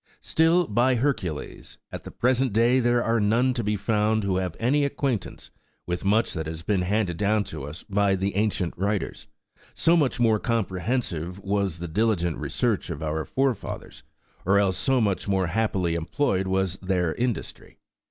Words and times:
Still, 0.21 0.65
by 0.67 0.95
Hercules! 0.95 1.77
at 1.91 2.05
the 2.05 2.09
present 2.09 2.53
day 2.53 2.79
there 2.79 3.03
are 3.03 3.19
none 3.19 3.53
to 3.53 3.63
be 3.63 3.75
found 3.75 4.23
who 4.23 4.37
have 4.37 4.57
any 4.59 4.83
acquaintance 4.83 5.51
with 5.85 6.03
much 6.03 6.33
that 6.33 6.47
has 6.47 6.63
been 6.63 6.81
handed 6.81 7.17
down 7.17 7.43
to 7.43 7.65
us 7.65 7.83
by 7.83 8.15
the 8.15 8.35
ancient 8.35 8.75
writers; 8.75 9.27
so 9.75 9.95
much 9.95 10.19
more 10.19 10.39
comprehensive 10.39 11.39
was 11.43 11.77
the 11.77 11.87
diligent 11.87 12.37
research 12.37 12.89
of 12.89 13.03
our 13.03 13.23
forefathers, 13.25 14.01
or 14.43 14.57
else 14.57 14.75
so 14.75 14.99
much 15.01 15.27
more 15.27 15.45
happily 15.45 15.93
employed 15.93 16.47
was 16.47 16.77
their 16.81 17.13
industry. 17.13 17.77